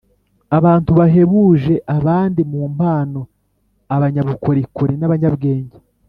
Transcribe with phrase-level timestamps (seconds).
[0.57, 3.21] abantu bahebuje abandi mu mpano,
[3.95, 5.77] abanyabukorikori n’abanyabwenge